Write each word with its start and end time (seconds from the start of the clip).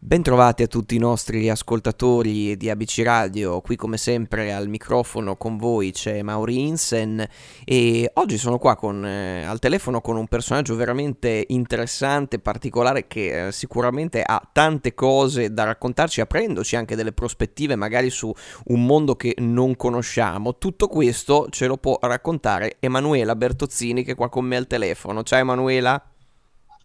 Bentrovati 0.00 0.62
a 0.62 0.68
tutti 0.68 0.94
i 0.94 1.00
nostri 1.00 1.50
ascoltatori 1.50 2.56
di 2.56 2.70
ABC 2.70 3.00
Radio, 3.02 3.60
qui 3.60 3.74
come 3.74 3.96
sempre 3.96 4.52
al 4.52 4.68
microfono 4.68 5.34
con 5.34 5.56
voi 5.56 5.90
c'è 5.90 6.22
Mauri 6.22 6.68
Insen 6.68 7.26
e 7.64 8.08
oggi 8.14 8.38
sono 8.38 8.58
qua 8.58 8.76
con, 8.76 9.04
eh, 9.04 9.44
al 9.44 9.58
telefono 9.58 10.00
con 10.00 10.16
un 10.16 10.28
personaggio 10.28 10.76
veramente 10.76 11.44
interessante, 11.48 12.38
particolare 12.38 13.08
che 13.08 13.48
eh, 13.48 13.52
sicuramente 13.52 14.22
ha 14.22 14.40
tante 14.52 14.94
cose 14.94 15.52
da 15.52 15.64
raccontarci, 15.64 16.20
aprendoci 16.20 16.76
anche 16.76 16.94
delle 16.94 17.12
prospettive 17.12 17.74
magari 17.74 18.08
su 18.08 18.32
un 18.66 18.86
mondo 18.86 19.16
che 19.16 19.34
non 19.38 19.74
conosciamo. 19.74 20.58
Tutto 20.58 20.86
questo 20.86 21.48
ce 21.50 21.66
lo 21.66 21.76
può 21.76 21.98
raccontare 22.00 22.76
Emanuela 22.78 23.34
Bertozzini 23.34 24.04
che 24.04 24.12
è 24.12 24.14
qua 24.14 24.28
con 24.28 24.44
me 24.44 24.56
al 24.56 24.68
telefono. 24.68 25.24
Ciao 25.24 25.40
Emanuela! 25.40 26.00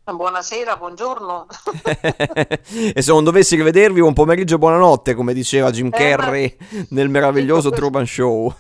Buonasera, 0.06 0.76
buongiorno. 0.76 1.48
e 2.94 3.02
se 3.02 3.12
non 3.14 3.24
dovessi 3.24 3.56
rivedervi, 3.56 4.02
buon 4.02 4.12
pomeriggio 4.12 4.56
e 4.56 4.58
buonanotte, 4.58 5.14
come 5.14 5.34
diceva 5.34 5.72
Jim 5.72 5.90
Carrey 5.90 6.44
eh, 6.44 6.58
ma... 6.72 6.86
nel 6.90 7.08
meraviglioso 7.08 7.70
Truman 7.72 8.06
Show 8.06 8.54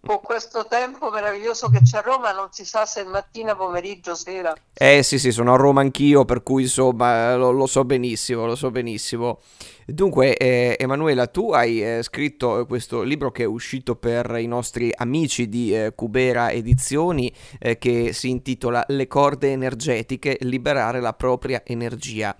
con 0.00 0.20
questo 0.22 0.66
tempo 0.68 1.10
meraviglioso 1.10 1.68
che 1.68 1.80
c'è 1.82 1.98
a 1.98 2.00
Roma 2.00 2.32
non 2.32 2.48
si 2.50 2.64
sa 2.64 2.86
se 2.86 3.02
è 3.02 3.04
mattina, 3.04 3.54
pomeriggio, 3.54 4.14
sera. 4.14 4.54
Eh 4.72 5.02
sì 5.02 5.18
sì, 5.18 5.32
sono 5.32 5.54
a 5.54 5.56
Roma 5.56 5.80
anch'io, 5.80 6.24
per 6.24 6.42
cui 6.42 6.62
insomma 6.62 7.34
lo, 7.36 7.50
lo 7.50 7.66
so 7.66 7.84
benissimo, 7.84 8.46
lo 8.46 8.56
so 8.56 8.70
benissimo. 8.70 9.40
Dunque, 9.86 10.36
eh, 10.36 10.76
Emanuela, 10.78 11.26
tu 11.28 11.52
hai 11.52 11.82
eh, 11.82 12.02
scritto 12.02 12.66
questo 12.66 13.02
libro 13.02 13.30
che 13.30 13.44
è 13.44 13.46
uscito 13.46 13.96
per 13.96 14.36
i 14.38 14.46
nostri 14.46 14.92
amici 14.94 15.48
di 15.48 15.74
eh, 15.74 15.92
Cubera 15.94 16.50
Edizioni, 16.50 17.32
eh, 17.58 17.78
che 17.78 18.12
si 18.12 18.28
intitola 18.28 18.84
Le 18.88 19.06
corde 19.06 19.50
energetiche, 19.50 20.36
liberare 20.40 21.00
la 21.00 21.14
propria 21.14 21.62
energia. 21.64 22.36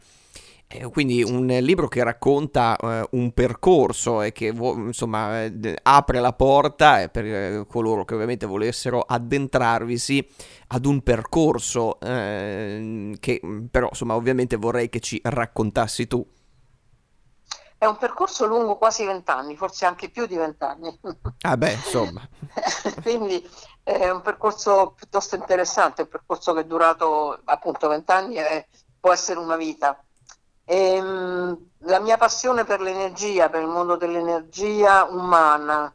Quindi 0.91 1.23
un 1.23 1.47
libro 1.47 1.89
che 1.89 2.05
racconta 2.05 2.77
uh, 2.79 3.17
un 3.17 3.33
percorso 3.33 4.21
e 4.21 4.33
che 4.33 4.49
insomma 4.49 5.45
eh, 5.45 5.79
apre 5.83 6.21
la 6.21 6.35
porta 6.35 7.01
eh, 7.01 7.09
per 7.09 7.25
eh, 7.25 7.67
coloro 7.67 8.05
che 8.05 8.13
ovviamente 8.13 8.45
volessero 8.45 9.01
addentrarvisi 9.01 10.29
ad 10.67 10.85
un 10.85 11.01
percorso 11.01 11.99
eh, 12.01 13.17
che 13.19 13.41
però 13.71 13.89
insomma 13.89 14.15
ovviamente 14.15 14.57
vorrei 14.57 14.91
che 14.91 15.01
ci 15.01 15.19
raccontassi 15.25 16.07
tu. 16.07 16.27
È 17.79 17.87
un 17.87 17.97
percorso 17.97 18.45
lungo 18.45 18.77
quasi 18.77 19.07
vent'anni, 19.07 19.57
forse 19.57 19.87
anche 19.87 20.11
più 20.11 20.27
di 20.27 20.37
vent'anni. 20.37 21.01
Ah 21.43 21.57
beh, 21.57 21.73
insomma. 21.73 22.29
Quindi 23.01 23.43
è 23.83 24.11
un 24.11 24.21
percorso 24.21 24.93
piuttosto 24.97 25.37
interessante, 25.37 26.03
un 26.03 26.09
percorso 26.09 26.53
che 26.53 26.61
è 26.61 26.65
durato 26.67 27.41
appunto 27.45 27.89
vent'anni 27.89 28.35
e 28.37 28.67
può 29.01 29.13
essere 29.13 29.39
una 29.39 29.57
vita. 29.57 30.03
E, 30.71 30.97
ehm, 30.97 31.71
la 31.85 31.99
mia 31.99 32.19
passione 32.19 32.65
per 32.65 32.83
l'energia, 32.83 33.49
per 33.49 33.63
il 33.63 33.69
mondo 33.69 33.97
dell'energia 33.97 35.05
umana, 35.05 35.91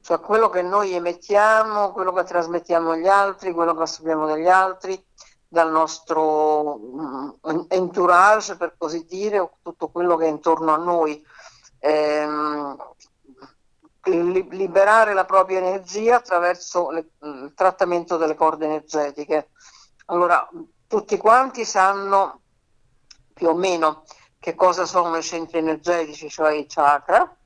cioè 0.00 0.20
quello 0.20 0.48
che 0.48 0.62
noi 0.62 0.94
emettiamo, 0.94 1.92
quello 1.92 2.14
che 2.14 2.24
trasmettiamo 2.24 2.92
agli 2.92 3.08
altri, 3.08 3.52
quello 3.52 3.74
che 3.74 3.82
assumiamo 3.82 4.26
dagli 4.26 4.48
altri, 4.48 5.04
dal 5.46 5.70
nostro 5.70 6.78
mm, 6.78 7.28
entourage, 7.68 8.56
per 8.56 8.76
così 8.78 9.04
dire, 9.04 9.38
o 9.38 9.58
tutto 9.60 9.88
quello 9.88 10.16
che 10.16 10.24
è 10.24 10.28
intorno 10.30 10.72
a 10.72 10.78
noi. 10.78 11.22
Ehm, 11.80 12.76
liberare 14.04 15.12
la 15.12 15.24
propria 15.24 15.58
energia 15.58 16.16
attraverso 16.16 16.90
le, 16.90 17.10
il 17.22 17.52
trattamento 17.54 18.16
delle 18.16 18.34
corde 18.34 18.64
energetiche. 18.64 19.50
Allora, 20.06 20.48
tutti 20.86 21.18
quanti 21.18 21.64
sanno 21.64 22.42
più 23.36 23.48
o 23.48 23.54
meno 23.54 24.04
che 24.38 24.54
cosa 24.54 24.86
sono 24.86 25.14
i 25.18 25.22
centri 25.22 25.58
energetici, 25.58 26.30
cioè 26.30 26.54
i 26.54 26.64
chakra. 26.66 27.36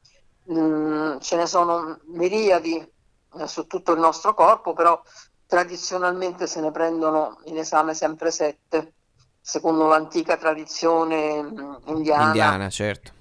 Mm, 0.53 1.19
ce 1.19 1.37
ne 1.37 1.47
sono 1.47 1.99
miriadi 2.13 2.77
eh, 2.77 3.47
su 3.49 3.67
tutto 3.67 3.93
il 3.93 3.99
nostro 3.99 4.33
corpo, 4.33 4.73
però 4.73 5.03
tradizionalmente 5.47 6.47
se 6.47 6.61
ne 6.61 6.71
prendono 6.71 7.41
in 7.47 7.59
esame 7.59 7.95
sempre 7.95 8.31
sette, 8.31 8.95
secondo 9.41 9.89
l'antica 9.89 10.37
tradizione 10.37 11.43
mm, 11.43 11.75
indiana. 11.87 12.27
Indiana, 12.27 12.69
certo. 12.69 13.13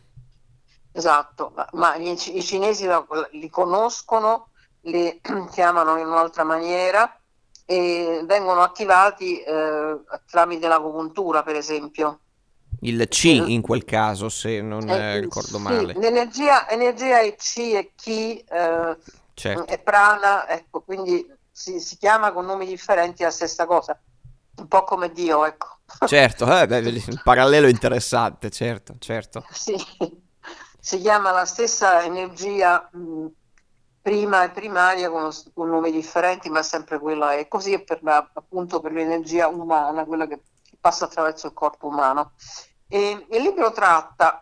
Esatto, 0.92 1.52
ma, 1.56 1.68
ma 1.74 1.98
gli, 1.98 2.10
i 2.10 2.44
cinesi 2.44 2.88
li 3.32 3.50
conoscono, 3.50 4.50
li 4.82 5.20
chiamano 5.50 5.98
in 5.98 6.06
un'altra 6.06 6.44
maniera 6.44 7.20
e 7.66 8.22
vengono 8.26 8.62
attivati 8.62 9.40
eh, 9.40 10.00
tramite 10.30 10.68
l'agopuntura, 10.68 11.42
per 11.42 11.56
esempio 11.56 12.20
il 12.82 13.08
C 13.08 13.26
in 13.26 13.62
quel 13.62 13.84
caso, 13.84 14.30
se 14.30 14.62
non 14.62 14.90
eh, 14.90 15.20
ricordo 15.20 15.58
sì, 15.58 15.64
male. 15.64 15.94
L'energia 15.94 16.70
energia 16.70 17.20
è 17.20 17.36
C 17.36 17.58
e 17.58 17.92
Chi 17.96 18.38
eh, 18.40 18.98
certo. 19.34 19.68
è 19.68 19.80
prana, 19.80 20.48
ecco, 20.48 20.82
quindi 20.82 21.26
si, 21.52 21.80
si, 21.80 21.98
chiama 21.98 22.32
con 22.32 22.46
nomi 22.46 22.66
differenti 22.66 23.24
la 23.24 23.32
stessa 23.32 23.66
cosa, 23.66 24.00
un 24.58 24.68
po' 24.68 24.84
come 24.84 25.12
Dio, 25.12 25.46
ecco. 25.46 25.78
Certo, 26.06 26.46
eh, 26.58 26.68
beh, 26.68 26.78
il 26.78 27.22
parallelo 27.24 27.68
interessante, 27.68 28.50
certo, 28.50 28.96
certo. 29.00 29.44
Sì, 29.52 29.76
si 30.80 31.00
chiama 31.00 31.32
la 31.32 31.46
stessa 31.46 32.04
energia 32.04 32.90
mh, 32.92 33.26
prima 34.02 34.44
e 34.44 34.50
primaria 34.52 35.10
con, 35.10 35.30
con, 35.54 35.70
nomi 35.70 35.92
differenti, 35.92 36.50
ma 36.50 36.64
sempre 36.64 37.00
quella 37.00 37.34
è. 37.34 37.48
Così 37.48 37.74
è 37.74 37.82
per, 37.84 38.00
appunto 38.04 38.80
per 38.80 38.92
l'energia 38.92 39.48
umana, 39.48 40.06
quella 40.06 40.28
che 40.28 40.42
passa 40.80 41.06
attraverso 41.06 41.48
il 41.48 41.54
corpo 41.54 41.88
umano. 41.88 42.32
E 42.92 43.28
il 43.30 43.42
libro 43.44 43.72
tratta 43.72 44.42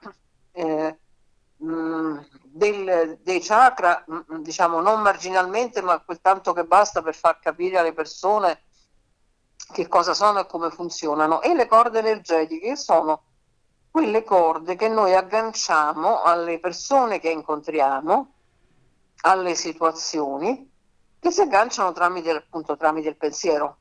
eh, 0.53 0.97
mm, 1.61 2.17
del, 2.43 3.19
dei 3.21 3.41
chakra, 3.41 4.05
mm, 4.09 4.37
diciamo 4.37 4.79
non 4.79 5.01
marginalmente, 5.01 5.81
ma 5.81 5.99
quel 5.99 6.21
tanto 6.21 6.53
che 6.53 6.63
basta 6.63 7.01
per 7.01 7.13
far 7.13 7.39
capire 7.39 7.77
alle 7.77 7.91
persone 7.91 8.61
che 9.73 9.89
cosa 9.89 10.13
sono 10.13 10.39
e 10.39 10.45
come 10.45 10.69
funzionano. 10.71 11.41
E 11.41 11.53
le 11.53 11.67
corde 11.67 11.99
energetiche 11.99 12.77
sono 12.77 13.23
quelle 13.91 14.23
corde 14.23 14.77
che 14.77 14.87
noi 14.87 15.13
agganciamo 15.13 16.21
alle 16.21 16.59
persone 16.59 17.19
che 17.19 17.29
incontriamo, 17.29 18.31
alle 19.23 19.55
situazioni, 19.55 20.71
che 21.19 21.31
si 21.31 21.41
agganciano 21.41 21.91
tramite, 21.91 22.29
appunto, 22.29 22.77
tramite 22.77 23.09
il 23.09 23.17
pensiero. 23.17 23.77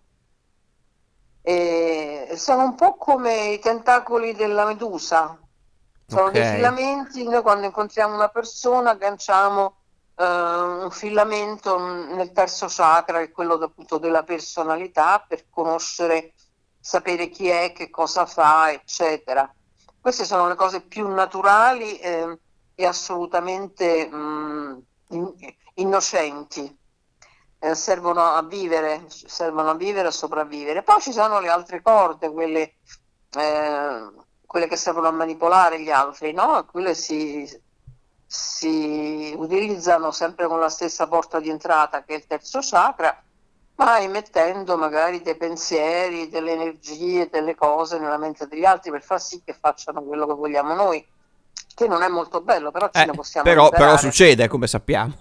E 1.48 2.32
sono 2.34 2.64
un 2.64 2.74
po' 2.74 2.96
come 2.96 3.52
i 3.52 3.60
tentacoli 3.60 4.34
della 4.34 4.64
medusa, 4.64 5.38
sono 6.04 6.26
okay. 6.26 6.42
dei 6.42 6.54
filamenti, 6.56 7.22
noi 7.22 7.40
quando 7.40 7.66
incontriamo 7.66 8.16
una 8.16 8.30
persona 8.30 8.90
agganciamo 8.90 9.76
uh, 10.16 10.24
un 10.24 10.88
filamento 10.90 11.78
nel 11.78 12.32
terzo 12.32 12.66
chakra, 12.68 13.18
che 13.18 13.26
è 13.26 13.30
quello 13.30 13.54
appunto 13.54 13.98
della 13.98 14.24
personalità, 14.24 15.24
per 15.24 15.44
conoscere, 15.48 16.32
sapere 16.80 17.28
chi 17.28 17.46
è, 17.46 17.70
che 17.72 17.90
cosa 17.90 18.26
fa, 18.26 18.72
eccetera. 18.72 19.48
Queste 20.00 20.24
sono 20.24 20.48
le 20.48 20.56
cose 20.56 20.80
più 20.80 21.06
naturali 21.06 21.96
eh, 22.00 22.40
e 22.74 22.86
assolutamente 22.86 24.08
mh, 24.08 24.82
mm, 25.14 25.28
innocenti 25.74 26.76
eh, 27.58 27.74
servono 27.74 28.22
a 28.22 28.42
vivere, 28.42 29.04
servono 29.08 29.70
a 29.70 29.74
vivere 29.74 30.04
e 30.04 30.08
a 30.08 30.12
sopravvivere. 30.12 30.82
Poi 30.82 31.00
ci 31.00 31.12
sono 31.12 31.40
le 31.40 31.48
altre 31.48 31.82
corde, 31.82 32.30
quelle, 32.30 32.74
eh, 33.36 34.10
quelle 34.44 34.68
che 34.68 34.76
servono 34.76 35.08
a 35.08 35.12
manipolare 35.12 35.80
gli 35.80 35.90
altri, 35.90 36.32
no? 36.32 36.66
Quelle 36.70 36.94
si, 36.94 37.48
si 38.26 39.34
utilizzano 39.36 40.10
sempre 40.10 40.46
con 40.46 40.60
la 40.60 40.68
stessa 40.68 41.06
porta 41.06 41.40
di 41.40 41.48
entrata 41.48 42.04
che 42.04 42.14
è 42.14 42.16
il 42.16 42.26
terzo 42.26 42.60
chakra, 42.60 43.22
ma 43.76 44.00
emettendo 44.00 44.76
magari 44.76 45.20
dei 45.22 45.36
pensieri, 45.36 46.28
delle 46.28 46.52
energie, 46.52 47.28
delle 47.30 47.54
cose 47.54 47.98
nella 47.98 48.16
mente 48.16 48.46
degli 48.46 48.64
altri 48.64 48.90
per 48.90 49.02
far 49.02 49.20
sì 49.20 49.42
che 49.44 49.54
facciano 49.54 50.02
quello 50.02 50.26
che 50.26 50.32
vogliamo 50.32 50.74
noi, 50.74 51.06
che 51.74 51.86
non 51.86 52.02
è 52.02 52.08
molto 52.08 52.40
bello, 52.40 52.70
però 52.70 52.88
ce 52.90 53.02
eh, 53.02 53.06
ne 53.06 53.12
possiamo 53.12 53.46
però, 53.46 53.68
però 53.68 53.96
succede, 53.98 54.48
come 54.48 54.66
sappiamo. 54.66 55.14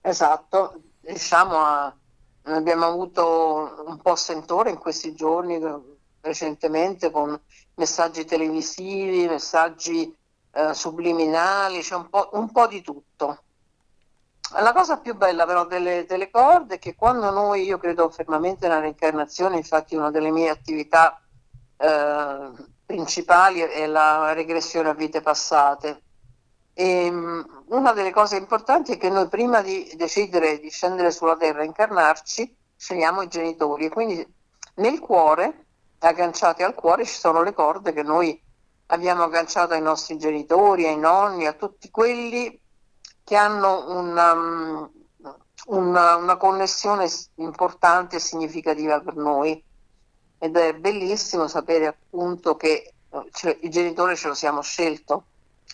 Esatto, 0.00 0.80
riusciamo 1.08 1.56
a... 1.56 1.94
Abbiamo 2.42 2.86
avuto 2.86 3.84
un 3.86 3.98
po' 4.00 4.16
sentore 4.16 4.70
in 4.70 4.78
questi 4.78 5.14
giorni, 5.14 5.60
recentemente, 6.22 7.10
con 7.10 7.38
messaggi 7.74 8.24
televisivi, 8.24 9.28
messaggi 9.28 10.16
eh, 10.52 10.72
subliminali, 10.72 11.80
c'è 11.80 11.94
un 11.94 12.08
po', 12.08 12.30
un 12.32 12.50
po' 12.50 12.66
di 12.66 12.80
tutto. 12.80 13.42
La 14.60 14.72
cosa 14.72 14.96
più 14.96 15.14
bella 15.14 15.44
però 15.44 15.66
delle, 15.66 16.06
delle, 16.06 16.30
corde 16.30 16.76
è 16.76 16.78
che 16.78 16.94
quando 16.94 17.30
noi, 17.30 17.64
io 17.64 17.76
credo 17.76 18.08
fermamente 18.08 18.66
nella 18.66 18.80
reincarnazione, 18.80 19.56
infatti 19.56 19.94
una 19.94 20.10
delle 20.10 20.30
mie 20.30 20.48
attività 20.48 21.20
eh, 21.76 22.50
principali 22.86 23.60
è 23.60 23.86
la 23.86 24.32
regressione 24.32 24.88
a 24.88 24.94
vite 24.94 25.20
passate, 25.20 26.02
e, 26.78 27.06
ehm, 27.06 27.64
una 27.70 27.92
delle 27.92 28.12
cose 28.12 28.36
importanti 28.36 28.92
è 28.92 28.98
che 28.98 29.10
noi 29.10 29.26
prima 29.26 29.62
di 29.62 29.92
decidere 29.96 30.60
di 30.60 30.70
scendere 30.70 31.10
sulla 31.10 31.36
terra 31.36 31.62
e 31.62 31.66
incarnarci, 31.66 32.56
scegliamo 32.76 33.22
i 33.22 33.28
genitori 33.28 33.86
e 33.86 33.88
quindi 33.88 34.34
nel 34.74 35.00
cuore, 35.00 35.66
agganciate 35.98 36.62
al 36.62 36.74
cuore, 36.76 37.04
ci 37.04 37.18
sono 37.18 37.42
le 37.42 37.52
corde 37.52 37.92
che 37.92 38.04
noi 38.04 38.40
abbiamo 38.86 39.24
agganciato 39.24 39.74
ai 39.74 39.82
nostri 39.82 40.18
genitori, 40.18 40.86
ai 40.86 40.96
nonni, 40.96 41.46
a 41.46 41.52
tutti 41.52 41.90
quelli 41.90 42.60
che 43.24 43.34
hanno 43.34 43.98
una, 43.98 44.88
una, 45.66 46.14
una 46.14 46.36
connessione 46.36 47.10
importante 47.36 48.16
e 48.16 48.20
significativa 48.20 49.00
per 49.00 49.16
noi. 49.16 49.60
Ed 50.38 50.56
è 50.56 50.74
bellissimo 50.74 51.48
sapere 51.48 51.88
appunto 51.88 52.54
che 52.56 52.94
cioè, 53.32 53.58
i 53.62 53.68
genitori 53.68 54.14
ce 54.14 54.28
lo 54.28 54.34
siamo 54.34 54.62
scelto, 54.62 55.24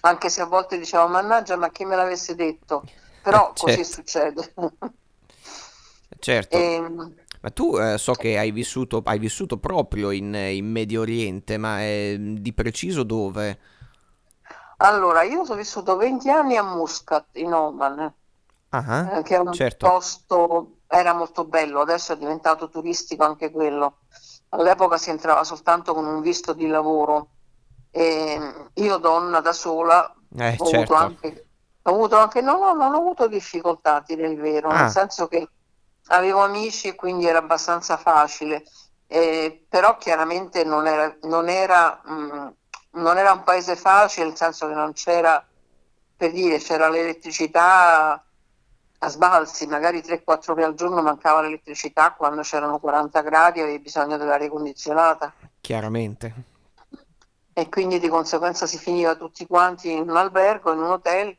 anche 0.04 0.28
se 0.28 0.42
a 0.42 0.46
volte 0.46 0.78
diciamo 0.78 1.08
mannaggia 1.08 1.56
ma 1.56 1.70
chi 1.70 1.84
me 1.84 1.96
l'avesse 1.96 2.34
detto, 2.34 2.84
però 3.22 3.52
certo. 3.54 3.66
così 3.66 3.84
succede. 3.84 4.54
certo. 6.18 6.56
E, 6.56 6.74
ehm, 6.74 7.14
ma 7.40 7.50
tu 7.50 7.76
eh, 7.76 7.98
so 7.98 8.12
che 8.12 8.38
hai 8.38 8.50
vissuto, 8.50 9.02
hai 9.04 9.18
vissuto 9.18 9.58
proprio 9.58 10.10
in, 10.10 10.34
in, 10.34 10.70
Medio 10.70 11.02
Oriente, 11.02 11.58
ma 11.58 11.82
eh, 11.82 12.16
di 12.18 12.52
preciso 12.52 13.02
dove? 13.02 13.58
Allora, 14.78 15.22
io 15.22 15.42
ho 15.42 15.54
vissuto 15.54 15.96
20 15.96 16.30
anni 16.30 16.56
a 16.56 16.62
Muscat, 16.62 17.26
in 17.32 17.52
Oman, 17.52 18.12
uh-huh, 18.70 19.18
eh, 19.18 19.22
che 19.22 19.36
è 19.36 19.38
un 19.38 19.52
certo. 19.52 19.88
posto, 19.88 20.76
era 20.86 21.12
molto 21.12 21.44
bello, 21.44 21.80
adesso 21.80 22.14
è 22.14 22.16
diventato 22.16 22.68
turistico 22.68 23.24
anche 23.24 23.50
quello. 23.50 23.98
All'epoca 24.50 24.96
si 24.96 25.10
entrava 25.10 25.44
soltanto 25.44 25.92
con 25.92 26.06
un 26.06 26.20
visto 26.20 26.52
di 26.54 26.66
lavoro 26.66 27.33
e 27.96 28.52
io 28.72 28.96
donna 28.96 29.38
da 29.40 29.52
sola 29.52 30.12
eh, 30.36 30.56
ho, 30.58 30.66
certo. 30.66 30.94
avuto 30.94 30.94
anche, 30.94 31.46
ho 31.80 31.90
avuto 31.90 32.16
anche, 32.16 32.40
no, 32.40 32.58
no, 32.58 32.72
non 32.72 32.92
ho 32.92 32.98
avuto 32.98 33.28
difficoltà, 33.28 34.02
dire 34.04 34.26
il 34.26 34.36
vero, 34.36 34.68
ah. 34.68 34.80
nel 34.80 34.90
senso 34.90 35.28
che 35.28 35.48
avevo 36.08 36.42
amici 36.42 36.88
e 36.88 36.96
quindi 36.96 37.26
era 37.26 37.38
abbastanza 37.38 37.96
facile, 37.96 38.64
eh, 39.06 39.64
però 39.68 39.96
chiaramente 39.96 40.64
non 40.64 40.88
era, 40.88 41.16
non, 41.22 41.48
era, 41.48 42.00
mh, 42.04 42.12
mm, 42.12 42.46
non 43.02 43.16
era, 43.16 43.30
un 43.30 43.44
paese 43.44 43.76
facile, 43.76 44.26
nel 44.26 44.36
senso 44.36 44.66
che 44.66 44.74
non 44.74 44.92
c'era, 44.92 45.46
per 46.16 46.32
dire, 46.32 46.58
c'era 46.58 46.88
l'elettricità 46.88 48.20
a 48.98 49.08
sbalzi, 49.08 49.68
magari 49.68 50.00
3-4 50.00 50.50
ore 50.50 50.64
al 50.64 50.74
giorno 50.74 51.00
mancava 51.00 51.42
l'elettricità 51.42 52.12
quando 52.12 52.42
c'erano 52.42 52.80
40 52.80 53.20
gradi 53.20 53.60
e 53.60 53.62
avevi 53.62 53.78
bisogno 53.78 54.16
dell'aria 54.16 54.48
condizionata. 54.48 55.32
Chiaramente. 55.60 56.53
E 57.56 57.68
quindi 57.68 58.00
di 58.00 58.08
conseguenza 58.08 58.66
si 58.66 58.78
finiva 58.78 59.14
tutti 59.14 59.46
quanti 59.46 59.92
in 59.92 60.10
un 60.10 60.16
albergo, 60.16 60.72
in 60.72 60.80
un 60.80 60.90
hotel, 60.90 61.34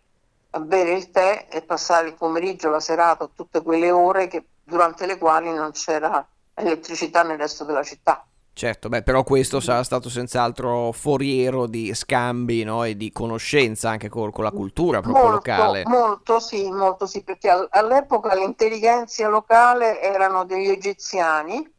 a 0.52 0.60
bere 0.62 0.94
il 0.94 1.12
tè 1.12 1.48
e 1.52 1.62
passare 1.62 2.08
il 2.08 2.16
pomeriggio, 2.16 2.70
la 2.70 2.80
serata, 2.80 3.30
tutte 3.34 3.62
quelle 3.62 3.92
ore 3.92 4.28
che 4.28 4.46
durante 4.64 5.06
le 5.06 5.18
quali 5.18 5.52
non 5.52 5.72
c'era 5.72 6.26
elettricità 6.54 7.24
nel 7.24 7.38
resto 7.38 7.66
della 7.66 7.84
città. 7.84 8.26
Certo, 8.54 8.88
beh, 8.88 9.04
però 9.04 9.26
questo 9.26 9.60
sarà 9.60 9.84
stato 9.84 10.08
senz'altro 10.08 10.94
foriero 10.94 11.68
di 11.68 11.94
scambi 11.94 12.64
no? 12.64 12.86
e 12.86 12.96
di 12.96 13.12
conoscenza 13.12 13.90
anche 13.90 14.08
con, 14.08 14.32
con 14.32 14.46
la 14.46 14.52
cultura 14.52 15.02
proprio 15.02 15.24
molto, 15.24 15.52
locale. 15.52 15.84
Molto 15.86 16.40
sì, 16.40 16.72
molto 16.72 17.06
sì, 17.06 17.22
perché 17.22 17.50
all'epoca 17.70 18.34
l'intelligenza 18.34 19.28
locale 19.28 20.02
erano 20.02 20.46
degli 20.46 20.70
egiziani, 20.70 21.70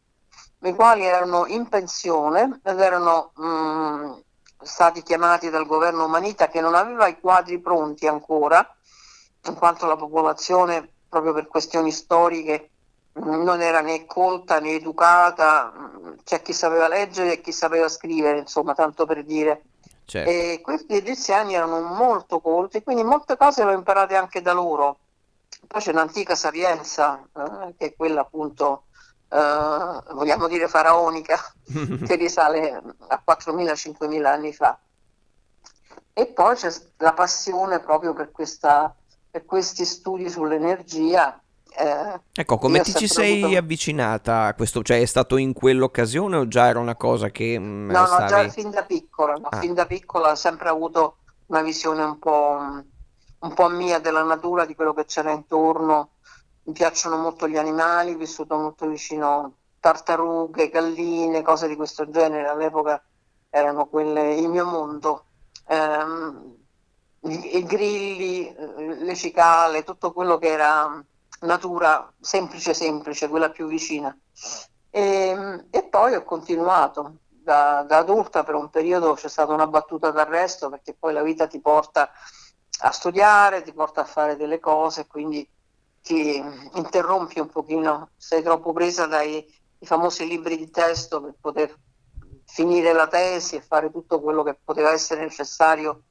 i 0.58 0.74
quali 0.74 1.06
erano 1.06 1.46
in 1.46 1.66
pensione 1.66 2.60
ed 2.62 2.78
erano 2.78 3.32
mh, 3.36 3.46
mm, 3.46 4.12
stati 4.62 5.02
chiamati 5.02 5.50
dal 5.50 5.66
governo 5.66 6.04
Umanita 6.04 6.48
che 6.48 6.60
non 6.60 6.74
aveva 6.74 7.06
i 7.06 7.20
quadri 7.20 7.58
pronti 7.58 8.06
ancora, 8.06 8.68
in 9.44 9.54
quanto 9.54 9.86
la 9.86 9.96
popolazione, 9.96 10.88
proprio 11.08 11.32
per 11.32 11.46
questioni 11.46 11.92
storiche, 11.92 12.70
non 13.14 13.60
era 13.62 13.80
né 13.80 14.04
colta 14.04 14.60
né 14.60 14.72
educata, 14.72 15.72
c'è 16.24 16.42
chi 16.42 16.52
sapeva 16.52 16.88
leggere 16.88 17.34
e 17.34 17.40
chi 17.40 17.52
sapeva 17.52 17.88
scrivere, 17.88 18.40
insomma, 18.40 18.74
tanto 18.74 19.06
per 19.06 19.24
dire. 19.24 19.62
Certo. 20.04 20.30
E 20.30 20.60
questi 20.62 20.94
egiziani 20.94 21.54
erano 21.54 21.80
molto 21.80 22.40
colti, 22.40 22.82
quindi 22.82 23.02
molte 23.02 23.36
cose 23.36 23.64
le 23.64 23.72
ho 23.72 23.76
imparate 23.76 24.16
anche 24.16 24.42
da 24.42 24.52
loro. 24.52 24.98
Poi 25.66 25.80
c'è 25.80 25.90
un'antica 25.90 26.34
sapienza, 26.34 27.20
eh, 27.34 27.74
che 27.76 27.86
è 27.86 27.94
quella 27.96 28.20
appunto, 28.20 28.84
eh, 29.28 30.02
vogliamo 30.12 30.48
dire 30.48 30.68
faraonica, 30.68 31.38
che 32.06 32.14
risale 32.16 32.82
a 33.08 33.22
4.000-5.000 33.28 34.24
anni 34.24 34.52
fa. 34.52 34.78
E 36.12 36.26
poi 36.26 36.54
c'è 36.54 36.72
la 36.98 37.12
passione 37.12 37.80
proprio 37.80 38.14
per, 38.14 38.30
questa, 38.30 38.94
per 39.30 39.44
questi 39.44 39.84
studi 39.84 40.30
sull'energia 40.30 41.40
eh, 41.78 42.20
ecco, 42.32 42.56
come 42.56 42.80
ti 42.80 42.94
ci 42.94 43.06
sei 43.06 43.42
avuto... 43.42 43.58
avvicinata 43.58 44.46
a 44.46 44.54
questo? 44.54 44.82
Cioè 44.82 44.98
è 44.98 45.04
stato 45.04 45.36
in 45.36 45.52
quell'occasione 45.52 46.36
o 46.36 46.48
già 46.48 46.68
era 46.68 46.78
una 46.78 46.96
cosa 46.96 47.28
che... 47.28 47.58
Mh, 47.58 47.62
mm, 47.62 47.90
no, 47.90 48.06
stavi... 48.06 48.22
no, 48.22 48.28
già 48.28 48.48
fin 48.48 48.70
da 48.70 48.82
piccola, 48.84 49.34
no, 49.34 49.48
ah. 49.48 49.58
fin 49.58 49.74
da 49.74 49.84
piccola 49.84 50.30
ho 50.30 50.34
sempre 50.34 50.70
avuto 50.70 51.18
una 51.46 51.60
visione 51.60 52.02
un 52.02 52.18
po', 52.18 52.58
un 53.40 53.54
po' 53.54 53.68
mia 53.68 53.98
della 53.98 54.22
natura, 54.22 54.64
di 54.64 54.74
quello 54.74 54.94
che 54.94 55.04
c'era 55.04 55.32
intorno. 55.32 56.12
Mi 56.66 56.72
piacciono 56.72 57.16
molto 57.16 57.46
gli 57.46 57.56
animali, 57.56 58.12
ho 58.12 58.16
vissuto 58.16 58.56
molto 58.56 58.88
vicino 58.88 59.54
tartarughe, 59.78 60.68
galline, 60.68 61.42
cose 61.42 61.68
di 61.68 61.76
questo 61.76 62.10
genere. 62.10 62.48
All'epoca 62.48 63.00
erano 63.50 63.86
quelle 63.86 64.34
il 64.34 64.48
mio 64.48 64.64
mondo. 64.66 65.26
Eh, 65.64 66.56
i, 67.20 67.56
i 67.58 67.64
grilli, 67.64 68.52
eh, 68.52 68.96
le 68.96 69.14
cicale, 69.14 69.84
tutto 69.84 70.12
quello 70.12 70.38
che 70.38 70.48
era 70.48 71.04
natura 71.42 72.12
semplice 72.18 72.74
semplice, 72.74 73.28
quella 73.28 73.50
più 73.50 73.68
vicina. 73.68 74.16
E, 74.90 75.00
ehm, 75.00 75.66
e 75.70 75.84
poi 75.84 76.14
ho 76.14 76.24
continuato. 76.24 77.18
Da, 77.28 77.84
da, 77.84 77.98
adulta 77.98 78.42
per 78.42 78.56
un 78.56 78.70
periodo 78.70 79.14
c'è 79.14 79.28
stata 79.28 79.52
una 79.52 79.68
battuta 79.68 80.10
d'arresto 80.10 80.68
perché 80.68 80.94
poi 80.94 81.12
la 81.12 81.22
vita 81.22 81.46
ti 81.46 81.60
porta 81.60 82.10
a 82.80 82.90
studiare, 82.90 83.62
ti 83.62 83.72
porta 83.72 84.00
a 84.00 84.04
fare 84.04 84.34
delle 84.34 84.58
cose, 84.58 85.06
quindi 85.06 85.48
ti 86.06 86.40
interrompi 86.74 87.40
un 87.40 87.48
pochino, 87.48 88.10
sei 88.16 88.40
troppo 88.40 88.72
presa 88.72 89.06
dai 89.06 89.44
famosi 89.80 90.24
libri 90.24 90.56
di 90.56 90.70
testo 90.70 91.20
per 91.20 91.34
poter 91.40 91.76
finire 92.44 92.92
la 92.92 93.08
tesi 93.08 93.56
e 93.56 93.60
fare 93.60 93.90
tutto 93.90 94.20
quello 94.20 94.44
che 94.44 94.56
poteva 94.62 94.92
essere 94.92 95.22
necessario 95.22 96.04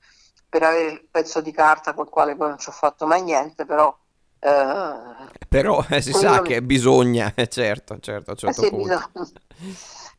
per 0.50 0.64
avere 0.64 0.92
il 0.92 1.08
pezzo 1.10 1.40
di 1.40 1.52
carta 1.52 1.94
col 1.94 2.10
quale 2.10 2.36
poi 2.36 2.50
non 2.50 2.58
ci 2.58 2.68
ho 2.68 2.74
fatto 2.74 3.06
mai 3.06 3.24
niente, 3.24 3.66
però 3.66 3.98
Uh, 4.38 5.28
Però 5.50 5.84
eh, 5.90 6.02
si 6.04 6.14
sa 6.14 6.44
che 6.44 6.62
bisogna, 6.62 7.34
eh, 7.34 7.48
certo, 7.48 7.98
certo, 8.00 8.30
a 8.30 8.34
un 8.34 8.38
certo 8.38 8.62
eh 8.62 8.70
punto. 8.70 9.10
Bisogna, 9.12 9.32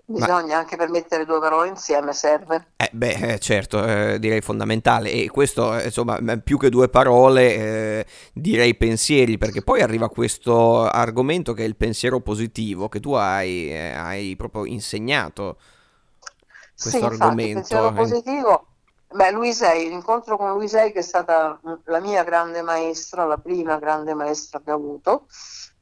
bisogna 0.06 0.54
Ma... 0.54 0.58
anche 0.58 0.76
per 0.76 0.88
mettere 0.88 1.24
due 1.24 1.38
parole 1.40 1.68
insieme, 1.68 2.12
serve. 2.12 2.68
Eh 2.76 2.90
beh, 2.92 3.34
eh, 3.34 3.38
certo, 3.38 3.84
eh, 3.84 4.18
direi 4.18 4.40
fondamentale 4.40 5.10
e 5.10 5.28
questo, 5.28 5.78
insomma, 5.78 6.18
più 6.42 6.58
che 6.58 6.70
due 6.70 6.88
parole, 6.88 8.06
direi 8.32 8.74
pensieri, 8.76 9.36
perché 9.36 9.62
poi 9.62 9.82
arriva 9.82 10.08
questo 10.08 10.86
argomento 10.86 11.52
che 11.52 11.64
è 11.64 11.66
il 11.66 11.76
pensiero 11.76 12.20
positivo, 12.20 12.88
che 12.88 13.00
tu 13.00 13.12
hai, 13.12 13.76
hai 13.76 14.36
proprio 14.36 14.64
insegnato 14.64 15.58
questo 16.80 16.98
sì, 16.98 17.04
argomento. 17.04 17.22
Infatti, 17.22 17.48
il 17.48 17.54
pensiero 17.54 17.92
positivo 17.92 18.66
Beh, 19.16 19.30
Luisei, 19.30 19.88
l'incontro 19.88 20.36
con 20.36 20.50
Luisei 20.50 20.92
che 20.92 20.98
è 20.98 21.02
stata 21.02 21.58
la 21.84 22.00
mia 22.00 22.24
grande 22.24 22.60
maestra, 22.60 23.24
la 23.24 23.38
prima 23.38 23.78
grande 23.78 24.14
maestra 24.14 24.60
che 24.60 24.70
ho 24.70 24.74
avuto. 24.74 25.26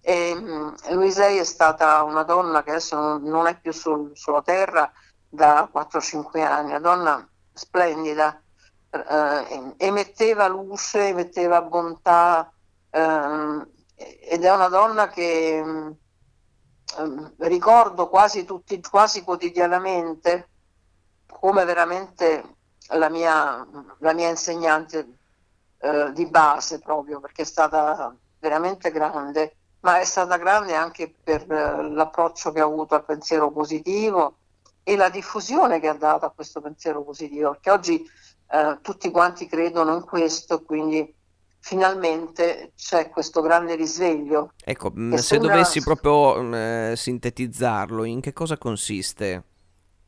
E, 0.06 0.32
um, 0.32 0.74
Luisei 0.90 1.38
è 1.38 1.44
stata 1.44 2.02
una 2.02 2.24
donna 2.24 2.62
che 2.62 2.70
adesso 2.70 3.16
non, 3.16 3.46
è 3.46 3.58
più 3.58 3.72
sul, 3.72 4.10
sulla 4.14 4.42
terra 4.42 4.92
da 5.26 5.70
4-5 5.72 6.42
anni, 6.42 6.70
una 6.70 6.78
donna 6.78 7.28
splendida, 7.54 8.38
eh, 8.90 9.74
emetteva 9.78 10.46
luce, 10.46 11.08
emetteva 11.08 11.62
bontà 11.62 12.52
eh, 12.90 13.66
ed 14.28 14.44
è 14.44 14.52
una 14.52 14.68
donna 14.68 15.08
che 15.08 15.56
eh, 15.56 15.96
ricordo 17.38 18.08
quasi, 18.10 18.44
tutti, 18.44 18.78
quasi 18.82 19.24
quotidianamente 19.24 20.50
come 21.26 21.64
veramente 21.64 22.56
la 22.88 23.08
mia, 23.08 23.66
la 24.00 24.12
mia 24.12 24.28
insegnante 24.28 25.18
eh, 25.78 26.12
di 26.12 26.26
base 26.26 26.78
proprio 26.78 27.20
perché 27.20 27.40
è 27.42 27.46
stata 27.46 28.14
veramente 28.38 28.90
grande, 28.90 29.56
ma 29.84 30.00
è 30.00 30.04
stata 30.04 30.36
grande 30.36 30.74
anche 30.74 31.12
per 31.22 31.50
eh, 31.50 31.90
l'approccio 31.90 32.52
che 32.52 32.60
ha 32.60 32.64
avuto 32.64 32.94
al 32.94 33.04
pensiero 33.04 33.50
positivo 33.50 34.36
e 34.82 34.96
la 34.96 35.08
diffusione 35.08 35.78
che 35.80 35.88
ha 35.88 35.94
dato 35.94 36.26
a 36.26 36.30
questo 36.30 36.60
pensiero 36.60 37.02
positivo, 37.02 37.50
perché 37.52 37.70
oggi 37.70 38.04
eh, 38.50 38.78
tutti 38.82 39.10
quanti 39.10 39.46
credono 39.46 39.94
in 39.94 40.04
questo, 40.04 40.62
quindi 40.62 41.14
finalmente 41.58 42.72
c'è 42.76 43.08
questo 43.08 43.40
grande 43.40 43.74
risveglio. 43.74 44.52
Ecco, 44.62 44.92
se 45.12 45.18
sembra... 45.18 45.52
dovessi 45.52 45.82
proprio 45.82 46.42
mm, 46.42 46.54
eh, 46.54 46.92
sintetizzarlo, 46.96 48.04
in 48.04 48.20
che 48.20 48.32
cosa 48.32 48.58
consiste? 48.58 49.44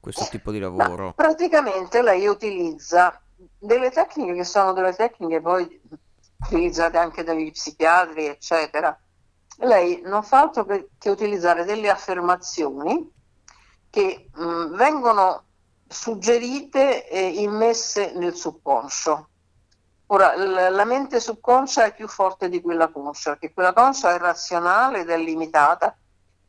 questo 0.07 0.29
tipo 0.31 0.53
di 0.53 0.61
lavoro? 0.61 1.07
Ma 1.07 1.13
praticamente 1.15 2.01
lei 2.01 2.27
utilizza 2.27 3.21
delle 3.59 3.91
tecniche 3.91 4.35
che 4.35 4.45
sono 4.45 4.73
delle 4.73 4.95
tecniche 4.95 5.41
poi 5.41 5.81
utilizzate 6.47 6.97
anche 6.97 7.25
dagli 7.25 7.51
psichiatri, 7.51 8.27
eccetera. 8.27 8.97
Lei 9.59 10.03
non 10.05 10.23
fa 10.23 10.41
altro 10.43 10.65
che, 10.65 10.91
che 10.99 11.11
utilizzare 11.11 11.65
delle 11.65 11.89
affermazioni 11.89 13.11
che 13.89 14.29
mh, 14.35 14.77
vengono 14.77 15.45
suggerite 15.89 17.09
e 17.09 17.41
immesse 17.41 18.13
nel 18.15 18.35
subconscio. 18.35 19.29
Ora, 20.09 20.37
la 20.71 20.85
mente 20.85 21.19
subconscia 21.19 21.85
è 21.85 21.95
più 21.95 22.07
forte 22.07 22.49
di 22.49 22.61
quella 22.61 22.89
conscia, 22.89 23.31
perché 23.31 23.53
quella 23.53 23.73
conscia 23.73 24.15
è 24.15 24.19
razionale 24.19 25.01
ed 25.01 25.11
è 25.11 25.17
limitata, 25.17 25.97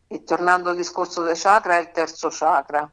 e 0.07 0.23
tornando 0.23 0.69
al 0.69 0.75
discorso 0.75 1.23
dei 1.23 1.35
chakra, 1.35 1.77
è 1.77 1.81
il 1.81 1.91
terzo 1.91 2.29
chakra. 2.31 2.89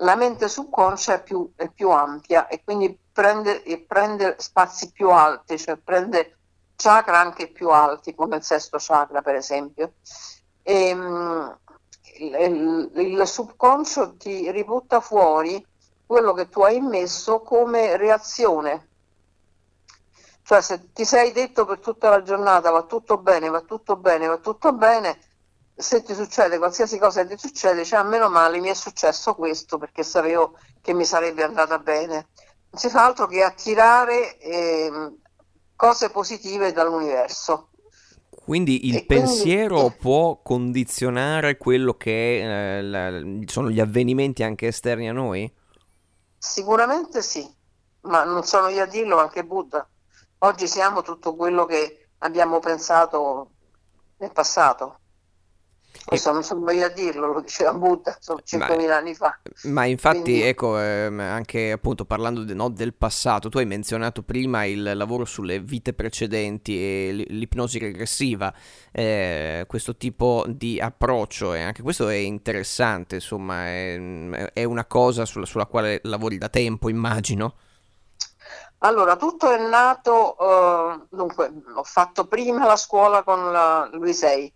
La 0.00 0.16
mente 0.16 0.48
subconscia 0.48 1.14
è 1.14 1.22
più, 1.22 1.52
è 1.56 1.70
più 1.70 1.90
ampia 1.90 2.48
e 2.48 2.62
quindi 2.64 2.98
prende, 3.12 3.62
prende, 3.86 4.36
spazi 4.38 4.90
più 4.92 5.10
alti, 5.10 5.58
cioè 5.58 5.76
prende 5.76 6.35
chakra 6.76 7.18
anche 7.18 7.48
più 7.48 7.70
alti, 7.70 8.14
come 8.14 8.36
il 8.36 8.42
sesto 8.42 8.76
chakra, 8.78 9.22
per 9.22 9.34
esempio. 9.34 9.94
E, 10.62 10.92
um, 10.92 11.58
il, 12.18 12.90
il, 12.94 13.18
il 13.18 13.26
subconscio 13.26 14.16
ti 14.16 14.50
ributta 14.50 15.00
fuori 15.00 15.64
quello 16.06 16.32
che 16.32 16.48
tu 16.48 16.62
hai 16.62 16.76
immesso 16.76 17.40
come 17.40 17.96
reazione 17.96 18.88
cioè 20.46 20.60
se 20.60 20.92
ti 20.92 21.04
sei 21.04 21.32
detto 21.32 21.64
per 21.64 21.80
tutta 21.80 22.08
la 22.08 22.22
giornata 22.22 22.70
va 22.70 22.84
tutto 22.84 23.18
bene, 23.18 23.48
va 23.48 23.62
tutto 23.62 23.96
bene, 23.96 24.28
va 24.28 24.36
tutto 24.36 24.72
bene, 24.72 25.18
se 25.74 26.04
ti 26.04 26.14
succede 26.14 26.58
qualsiasi 26.58 26.98
cosa 26.98 27.22
che 27.22 27.34
ti 27.34 27.48
succede, 27.48 27.84
cioè 27.84 28.04
meno 28.04 28.28
male 28.28 28.60
mi 28.60 28.68
è 28.68 28.74
successo 28.74 29.34
questo 29.34 29.76
perché 29.76 30.04
sapevo 30.04 30.56
che 30.80 30.94
mi 30.94 31.04
sarebbe 31.04 31.42
andata 31.42 31.80
bene. 31.80 32.28
Non 32.70 32.80
si 32.80 32.88
fa 32.88 33.06
altro 33.06 33.26
che 33.26 33.42
attirare 33.42 34.38
eh, 34.38 35.16
cose 35.76 36.10
positive 36.10 36.72
dall'universo. 36.72 37.68
Quindi 38.28 38.86
il 38.88 38.96
e 38.96 39.04
pensiero 39.04 39.76
quindi... 39.76 39.96
può 40.00 40.40
condizionare 40.42 41.56
quello 41.56 41.94
che 41.94 42.78
eh, 42.78 42.82
la, 42.82 43.20
sono 43.46 43.70
gli 43.70 43.80
avvenimenti 43.80 44.42
anche 44.42 44.68
esterni 44.68 45.08
a 45.08 45.12
noi? 45.12 45.52
Sicuramente 46.38 47.22
sì, 47.22 47.48
ma 48.02 48.24
non 48.24 48.44
sono 48.44 48.68
io 48.68 48.82
a 48.82 48.86
dirlo, 48.86 49.18
anche 49.18 49.44
Buddha. 49.44 49.86
Oggi 50.38 50.68
siamo 50.68 51.02
tutto 51.02 51.34
quello 51.34 51.64
che 51.64 52.08
abbiamo 52.18 52.58
pensato 52.58 53.50
nel 54.18 54.32
passato. 54.32 55.00
Questo 56.06 56.30
non 56.30 56.44
sono 56.44 56.70
io 56.70 56.86
a 56.86 56.88
dirlo, 56.88 57.32
lo 57.32 57.40
diceva 57.40 57.74
Buddha, 57.74 58.16
sono 58.20 58.38
5.000 58.44 58.90
anni 58.92 59.12
fa. 59.12 59.36
Ma 59.64 59.86
infatti, 59.86 60.22
Quindi... 60.22 60.42
ecco, 60.42 60.78
ehm, 60.78 61.18
anche 61.18 61.72
appunto 61.72 62.04
parlando 62.04 62.44
de, 62.44 62.54
no, 62.54 62.68
del 62.68 62.94
passato, 62.94 63.48
tu 63.48 63.58
hai 63.58 63.66
menzionato 63.66 64.22
prima 64.22 64.64
il 64.64 64.92
lavoro 64.94 65.24
sulle 65.24 65.58
vite 65.58 65.94
precedenti 65.94 66.78
e 66.78 67.26
l'ipnosi 67.28 67.80
regressiva, 67.80 68.54
eh, 68.92 69.64
questo 69.66 69.96
tipo 69.96 70.44
di 70.46 70.78
approccio, 70.78 71.54
e 71.54 71.62
anche 71.62 71.82
questo 71.82 72.06
è 72.08 72.14
interessante, 72.14 73.16
insomma, 73.16 73.66
è, 73.66 73.98
è 74.52 74.62
una 74.62 74.84
cosa 74.84 75.24
sulla, 75.24 75.44
sulla 75.44 75.66
quale 75.66 75.98
lavori 76.04 76.38
da 76.38 76.48
tempo, 76.48 76.88
immagino. 76.88 77.54
Allora, 78.78 79.16
tutto 79.16 79.50
è 79.50 79.58
nato, 79.58 80.36
eh, 80.38 81.06
dunque, 81.10 81.52
ho 81.74 81.82
fatto 81.82 82.28
prima 82.28 82.64
la 82.64 82.76
scuola 82.76 83.24
con 83.24 83.50
la 83.50 83.88
Luisei, 83.92 84.52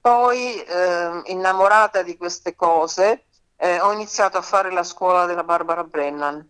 poi 0.00 0.62
eh, 0.62 1.22
innamorata 1.26 2.02
di 2.02 2.16
queste 2.16 2.54
cose 2.54 3.26
eh, 3.56 3.80
ho 3.80 3.92
iniziato 3.92 4.38
a 4.38 4.42
fare 4.42 4.72
la 4.72 4.82
scuola 4.82 5.26
della 5.26 5.44
Barbara 5.44 5.84
Brennan, 5.84 6.46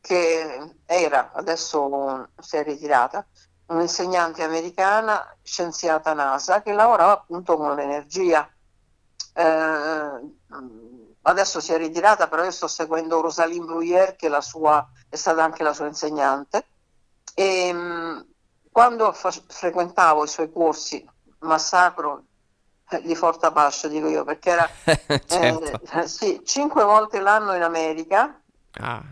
che 0.00 0.76
era, 0.86 1.32
adesso 1.32 2.28
si 2.38 2.56
è 2.56 2.62
ritirata, 2.62 3.26
un'insegnante 3.66 4.44
americana, 4.44 5.36
scienziata 5.42 6.12
NASA, 6.12 6.62
che 6.62 6.72
lavorava 6.72 7.12
appunto 7.12 7.56
con 7.56 7.74
l'energia. 7.74 8.48
Eh, 9.32 10.36
adesso 11.22 11.60
si 11.60 11.72
è 11.72 11.76
ritirata, 11.76 12.28
però 12.28 12.44
io 12.44 12.52
sto 12.52 12.68
seguendo 12.68 13.20
Rosaline 13.20 13.64
Bruyère, 13.64 14.14
che 14.14 14.30
sua, 14.40 14.86
è 15.08 15.16
stata 15.16 15.42
anche 15.42 15.64
la 15.64 15.72
sua 15.72 15.86
insegnante. 15.86 16.66
E, 17.34 17.72
mh, 17.72 18.26
quando 18.70 19.12
frequentavo 19.12 20.22
i 20.22 20.28
suoi 20.28 20.52
corsi, 20.52 21.04
massacro 21.40 22.24
di 23.02 23.14
Forta 23.14 23.50
Pascia, 23.50 23.88
dico 23.88 24.08
io, 24.08 24.24
perché 24.24 24.50
era 24.50 24.68
certo. 25.26 25.80
eh, 25.92 26.06
sì, 26.06 26.40
cinque 26.44 26.84
volte 26.84 27.20
l'anno 27.20 27.54
in 27.54 27.62
America. 27.62 28.40
Ah. 28.80 29.02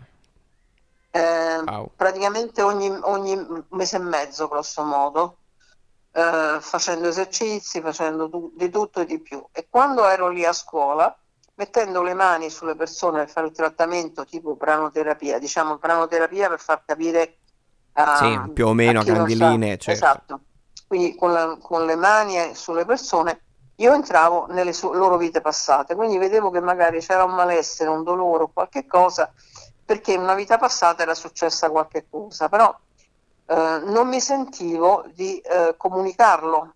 Eh, 1.09 1.57
wow. 1.65 1.91
praticamente 1.95 2.61
ogni, 2.61 2.89
ogni, 3.01 3.65
mese 3.69 3.97
e 3.97 3.99
mezzo, 3.99 4.47
grosso 4.47 4.83
modo, 4.83 5.37
eh, 6.11 6.57
facendo 6.59 7.07
esercizi, 7.07 7.81
facendo 7.81 8.29
tu- 8.29 8.51
di 8.55 8.69
tutto 8.69 9.01
e 9.01 9.05
di 9.05 9.19
più. 9.19 9.43
E 9.51 9.67
quando 9.69 10.07
ero 10.07 10.29
lì 10.29 10.43
a 10.43 10.53
scuola, 10.53 11.15
mettendo 11.55 12.01
le 12.01 12.13
mani 12.13 12.49
sulle 12.49 12.75
persone 12.75 13.19
per 13.19 13.29
fare 13.29 13.47
il 13.47 13.53
trattamento 13.53 14.25
tipo 14.25 14.55
pranoterapia, 14.55 15.37
diciamo 15.37 15.77
pranoterapia 15.77 16.49
per 16.49 16.59
far 16.59 16.83
capire 16.85 17.37
a, 17.93 18.17
sì, 18.17 18.51
più 18.51 18.67
o 18.67 18.73
meno 18.73 18.99
a, 18.99 19.01
a 19.01 19.05
grandi 19.05 19.35
linee. 19.35 19.77
Certo. 19.77 19.91
Esatto, 19.91 20.39
quindi 20.87 21.15
con, 21.15 21.31
la, 21.31 21.57
con, 21.61 21.85
le 21.85 21.95
mani 21.95 22.55
sulle 22.55 22.85
persone 22.85 23.39
io 23.83 23.93
entravo 23.93 24.45
nelle 24.47 24.73
su- 24.73 24.93
loro 24.93 25.17
vite 25.17 25.41
passate, 25.41 25.95
quindi 25.95 26.17
vedevo 26.17 26.49
che 26.49 26.61
magari 26.61 26.99
c'era 26.99 27.25
un 27.25 27.33
malessere, 27.35 27.89
un 27.89 28.03
dolore 28.03 28.43
o 28.43 28.51
qualche 28.51 28.85
cosa, 28.85 29.31
perché 29.85 30.13
in 30.13 30.21
una 30.21 30.35
vita 30.35 30.57
passata 30.57 31.03
era 31.03 31.13
successa 31.13 31.69
qualche 31.69 32.07
cosa, 32.09 32.47
però 32.47 32.73
eh, 33.45 33.81
non 33.83 34.07
mi 34.07 34.21
sentivo 34.21 35.03
di 35.13 35.37
eh, 35.39 35.75
comunicarlo 35.77 36.59
uh, 36.59 36.71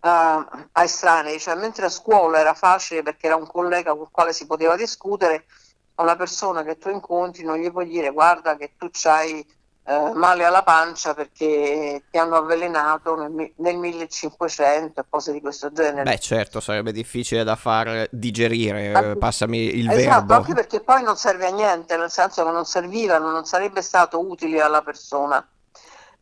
a 0.00 0.82
estranei, 0.82 1.38
cioè 1.38 1.54
mentre 1.54 1.86
a 1.86 1.88
scuola 1.88 2.38
era 2.38 2.54
facile 2.54 3.02
perché 3.02 3.26
era 3.26 3.36
un 3.36 3.46
collega 3.46 3.92
con 3.92 4.02
il 4.02 4.08
quale 4.10 4.32
si 4.32 4.46
poteva 4.46 4.76
discutere, 4.76 5.46
a 5.94 6.02
una 6.02 6.16
persona 6.16 6.62
che 6.62 6.78
tu 6.78 6.90
incontri 6.90 7.44
non 7.44 7.58
gli 7.58 7.70
puoi 7.70 7.86
dire 7.86 8.10
guarda 8.10 8.56
che 8.56 8.74
tu 8.76 8.90
hai 9.04 9.46
uh, 9.84 10.12
male 10.12 10.44
alla 10.44 10.62
pancia 10.62 11.14
perché 11.14 12.04
ti 12.10 12.18
hanno 12.18 12.36
avvelenato 12.36 13.16
nel, 13.16 13.52
nel 13.56 13.76
1500 13.76 15.00
e 15.00 15.04
cose 15.08 15.32
di 15.32 15.40
questo 15.40 15.72
genere. 15.72 16.02
Beh 16.02 16.18
certo, 16.18 16.60
sarebbe 16.60 16.92
difficile 16.92 17.44
da 17.44 17.56
far 17.56 18.08
digerire, 18.10 18.92
anche, 18.92 19.16
passami 19.16 19.58
il 19.58 19.90
esatto, 19.90 20.10
verbo. 20.10 20.34
Anche 20.34 20.54
perché 20.54 20.80
poi 20.80 21.02
non 21.02 21.16
serve 21.16 21.46
a 21.46 21.50
niente, 21.50 21.96
nel 21.96 22.10
senso 22.10 22.44
che 22.44 22.50
non 22.50 22.64
servivano, 22.64 23.30
non 23.30 23.44
sarebbe 23.44 23.82
stato 23.82 24.20
utile 24.20 24.60
alla 24.60 24.82
persona. 24.82 25.46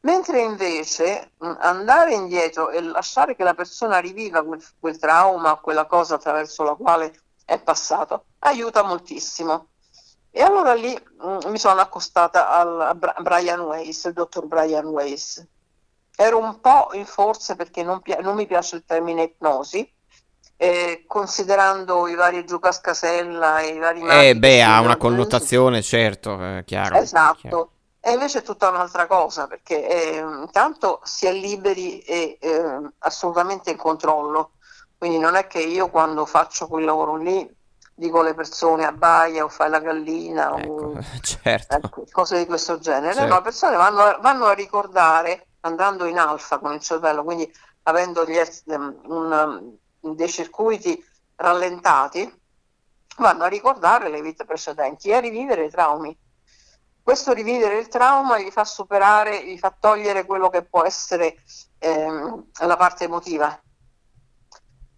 Mentre 0.00 0.40
invece 0.40 1.32
andare 1.38 2.14
indietro 2.14 2.70
e 2.70 2.80
lasciare 2.80 3.34
che 3.34 3.42
la 3.42 3.54
persona 3.54 3.98
riviva 3.98 4.44
quel, 4.44 4.64
quel 4.78 4.96
trauma, 4.96 5.56
quella 5.56 5.86
cosa 5.86 6.14
attraverso 6.14 6.62
la 6.62 6.74
quale 6.74 7.12
è 7.44 7.58
passato, 7.58 8.26
aiuta 8.40 8.82
moltissimo. 8.82 9.68
E 10.38 10.42
allora 10.42 10.72
lì 10.72 10.96
mh, 11.20 11.48
mi 11.48 11.58
sono 11.58 11.80
accostata 11.80 12.48
al, 12.48 12.80
a 12.80 12.94
Brian 12.94 13.58
Weiss, 13.58 14.04
il 14.04 14.12
dottor 14.12 14.46
Brian 14.46 14.86
Weiss. 14.86 15.44
Ero 16.14 16.38
un 16.38 16.60
po' 16.60 16.90
in 16.92 17.06
forze 17.06 17.56
perché 17.56 17.82
non, 17.82 18.00
pi- 18.00 18.16
non 18.20 18.36
mi 18.36 18.46
piace 18.46 18.76
il 18.76 18.84
termine 18.86 19.24
ipnosi, 19.24 19.92
eh, 20.56 21.02
considerando 21.08 22.06
i 22.06 22.14
vari 22.14 22.44
giocascasella 22.44 23.58
e 23.62 23.66
i 23.66 23.78
vari... 23.78 24.06
Eh 24.06 24.36
beh, 24.36 24.62
ha 24.62 24.80
una 24.80 24.96
connotazione, 24.96 25.82
certo, 25.82 26.40
eh, 26.40 26.62
chiaro. 26.64 26.98
Esatto. 26.98 27.38
Chiaro. 27.40 27.70
E 27.98 28.12
invece 28.12 28.38
è 28.38 28.42
tutta 28.42 28.68
un'altra 28.68 29.08
cosa, 29.08 29.48
perché 29.48 29.88
eh, 29.88 30.18
intanto 30.18 31.00
si 31.02 31.26
è 31.26 31.32
liberi 31.32 31.98
e 31.98 32.38
eh, 32.40 32.80
assolutamente 32.98 33.72
in 33.72 33.76
controllo. 33.76 34.52
Quindi 34.96 35.18
non 35.18 35.34
è 35.34 35.48
che 35.48 35.58
io 35.58 35.90
quando 35.90 36.24
faccio 36.26 36.68
quel 36.68 36.84
lavoro 36.84 37.16
lì 37.16 37.56
dico 37.98 38.20
alle 38.20 38.34
persone 38.34 38.84
abbaia 38.84 39.44
o 39.44 39.48
fai 39.48 39.68
la 39.68 39.80
gallina 39.80 40.56
ecco, 40.56 40.72
o 40.72 40.98
certo. 41.20 41.76
ecco, 41.76 42.04
cose 42.10 42.38
di 42.38 42.46
questo 42.46 42.78
genere. 42.78 43.14
Certo. 43.14 43.28
No, 43.28 43.34
le 43.34 43.42
persone 43.42 43.76
vanno 43.76 44.00
a, 44.00 44.18
vanno 44.20 44.44
a, 44.46 44.52
ricordare, 44.52 45.48
andando 45.60 46.04
in 46.04 46.18
alfa 46.18 46.58
con 46.58 46.72
il 46.72 46.80
cervello, 46.80 47.24
quindi 47.24 47.52
avendo 47.82 48.24
gli, 48.24 48.38
un, 48.66 49.76
dei 50.00 50.28
circuiti 50.28 51.04
rallentati, 51.34 52.32
vanno 53.16 53.44
a 53.44 53.48
ricordare 53.48 54.08
le 54.08 54.22
vite 54.22 54.44
precedenti 54.44 55.08
e 55.08 55.14
a 55.14 55.20
rivivere 55.20 55.64
i 55.64 55.70
traumi 55.70 56.16
questo 57.08 57.32
rivivere 57.32 57.78
il 57.78 57.88
trauma 57.88 58.38
gli 58.38 58.50
fa 58.50 58.66
superare, 58.66 59.42
gli 59.46 59.56
fa 59.56 59.74
togliere 59.80 60.26
quello 60.26 60.50
che 60.50 60.62
può 60.62 60.84
essere 60.84 61.38
ehm, 61.78 62.48
la 62.66 62.76
parte 62.76 63.04
emotiva, 63.04 63.58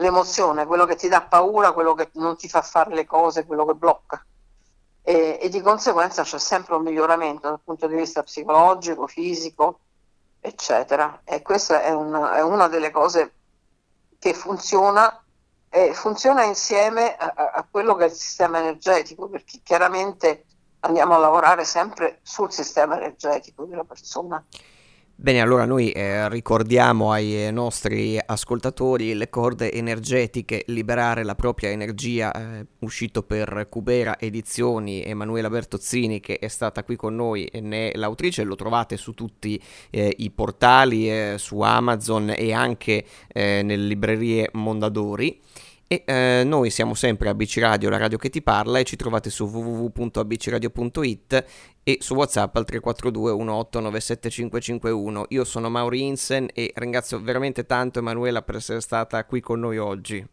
l'emozione, 0.00 0.66
quello 0.66 0.86
che 0.86 0.96
ti 0.96 1.08
dà 1.08 1.22
paura, 1.22 1.72
quello 1.72 1.94
che 1.94 2.10
non 2.14 2.36
ti 2.36 2.48
fa 2.48 2.62
fare 2.62 2.94
le 2.94 3.06
cose, 3.06 3.46
quello 3.46 3.64
che 3.66 3.74
blocca. 3.74 4.24
E, 5.02 5.38
e 5.40 5.48
di 5.48 5.60
conseguenza 5.60 6.22
c'è 6.22 6.38
sempre 6.38 6.74
un 6.74 6.82
miglioramento 6.82 7.48
dal 7.48 7.60
punto 7.62 7.86
di 7.86 7.94
vista 7.94 8.22
psicologico, 8.22 9.06
fisico, 9.06 9.80
eccetera. 10.40 11.20
E 11.24 11.42
questa 11.42 11.82
è 11.82 11.90
una, 11.90 12.36
è 12.36 12.42
una 12.42 12.68
delle 12.68 12.90
cose 12.90 13.34
che 14.18 14.34
funziona 14.34 15.22
e 15.68 15.94
funziona 15.94 16.42
insieme 16.42 17.16
a, 17.16 17.52
a, 17.54 17.66
quello 17.70 17.94
che 17.94 18.04
è 18.04 18.08
il 18.08 18.12
sistema 18.12 18.58
energetico, 18.58 19.28
perché 19.28 19.60
chiaramente 19.62 20.46
andiamo 20.80 21.14
a 21.14 21.18
lavorare 21.18 21.64
sempre 21.64 22.20
sul 22.22 22.50
sistema 22.50 22.96
energetico 22.96 23.64
della 23.64 23.84
persona. 23.84 24.44
Bene, 25.22 25.42
allora 25.42 25.66
noi 25.66 25.90
eh, 25.90 26.30
ricordiamo 26.30 27.12
ai 27.12 27.44
eh, 27.44 27.50
nostri 27.50 28.18
ascoltatori 28.24 29.12
le 29.12 29.28
corde 29.28 29.70
energetiche, 29.70 30.62
liberare 30.68 31.24
la 31.24 31.34
propria 31.34 31.68
energia, 31.68 32.32
eh, 32.32 32.66
uscito 32.78 33.22
per 33.22 33.66
Cubera 33.68 34.18
Edizioni, 34.18 35.04
Emanuela 35.04 35.50
Bertozzini 35.50 36.20
che 36.20 36.38
è 36.38 36.48
stata 36.48 36.84
qui 36.84 36.96
con 36.96 37.16
noi 37.16 37.44
e 37.44 37.60
ne 37.60 37.90
è 37.90 37.98
l'autrice, 37.98 38.44
lo 38.44 38.54
trovate 38.54 38.96
su 38.96 39.12
tutti 39.12 39.62
eh, 39.90 40.14
i 40.16 40.30
portali, 40.30 41.10
eh, 41.10 41.34
su 41.36 41.60
Amazon 41.60 42.32
e 42.34 42.54
anche 42.54 43.04
eh, 43.28 43.60
nelle 43.62 43.88
librerie 43.88 44.48
Mondadori. 44.54 45.38
E 45.86 46.04
eh, 46.06 46.44
noi 46.46 46.70
siamo 46.70 46.94
sempre 46.94 47.28
ABC 47.30 47.58
Radio, 47.58 47.90
la 47.90 47.98
radio 47.98 48.16
che 48.16 48.30
ti 48.30 48.42
parla, 48.42 48.78
e 48.78 48.84
ci 48.84 48.94
trovate 48.94 49.28
su 49.28 49.46
www.abcradio.it 49.46 51.44
e 51.90 51.98
su 52.00 52.14
WhatsApp 52.14 52.54
al 52.56 52.64
342 52.64 53.32
1897551. 53.32 55.24
Io 55.28 55.44
sono 55.44 55.68
Mauri 55.68 56.06
Insen 56.06 56.48
e 56.52 56.72
ringrazio 56.76 57.20
veramente 57.20 57.66
tanto 57.66 57.98
Emanuela 57.98 58.42
per 58.42 58.56
essere 58.56 58.80
stata 58.80 59.24
qui 59.24 59.40
con 59.40 59.58
noi 59.58 59.78
oggi. 59.78 60.24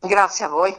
Grazie 0.00 0.44
a 0.44 0.48
voi. 0.48 0.76